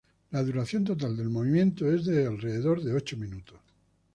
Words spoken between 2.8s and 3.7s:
de ocho minutos.